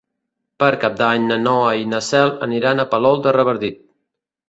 Per 0.63 0.69
Cap 0.83 0.95
d'Any 1.01 1.27
na 1.27 1.37
Noa 1.43 1.69
i 1.83 1.87
na 1.93 2.01
Cel 2.09 2.35
aniran 2.49 2.85
a 2.85 2.89
Palol 2.97 3.25
de 3.29 3.39
Revardit. 3.41 3.83